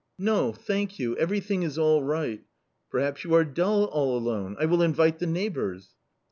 "No, 0.31 0.51
thank 0.51 0.97
you, 0.97 1.15
everything 1.17 1.61
is 1.61 1.77
all 1.77 2.01
right."" 2.01 2.43
Perhapsyou 2.91 3.33
are 3.33 3.43
dull 3.45 3.83
all 3.83 4.17
alone; 4.17 4.55
I 4.59 4.65
willinvite 4.65 5.19
the 5.19 5.27
neighbours." 5.27 5.89